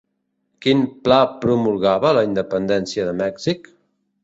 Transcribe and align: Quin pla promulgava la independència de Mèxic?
Quin 0.65 0.79
pla 1.07 1.19
promulgava 1.43 2.15
la 2.21 2.25
independència 2.31 3.07
de 3.11 3.17
Mèxic? 3.23 3.73